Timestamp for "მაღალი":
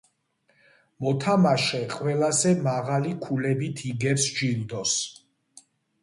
2.67-3.13